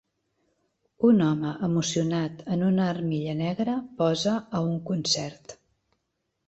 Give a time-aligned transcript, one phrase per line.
[1.09, 5.59] Un home emocionat en una armilla negra posa a un concert.